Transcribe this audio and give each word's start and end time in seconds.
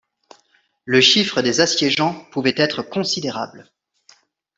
Le 0.83 0.99
chiffre 0.99 1.43
des 1.43 1.61
assiégeants 1.61 2.25
pouvait 2.31 2.55
être 2.57 2.81
considérable. 2.81 3.69